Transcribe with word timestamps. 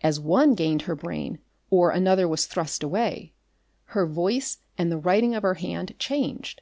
As 0.00 0.18
one 0.18 0.56
gained 0.56 0.82
her 0.82 0.96
brain 0.96 1.38
or 1.70 1.92
another 1.92 2.26
was 2.26 2.46
thrust 2.48 2.82
away, 2.82 3.34
her 3.94 4.04
voice 4.04 4.58
and 4.76 4.90
the 4.90 4.98
writing 4.98 5.32
of 5.36 5.44
her 5.44 5.54
hand 5.54 5.94
changed. 5.96 6.60